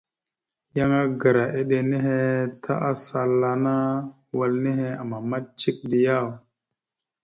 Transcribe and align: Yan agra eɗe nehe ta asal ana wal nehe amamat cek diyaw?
Yan 0.75 0.91
agra 1.01 1.43
eɗe 1.59 1.77
nehe 1.89 2.17
ta 2.61 2.73
asal 2.91 3.41
ana 3.51 3.73
wal 4.37 4.53
nehe 4.63 4.87
amamat 5.01 5.45
cek 5.59 5.77
diyaw? 5.89 6.27